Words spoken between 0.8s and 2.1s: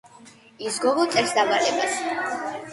გოგო წერს დავალებას